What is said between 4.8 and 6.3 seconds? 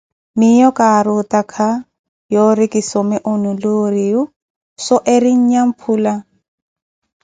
so eri Nnyamphula.